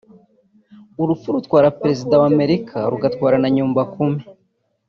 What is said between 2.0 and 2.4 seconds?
wa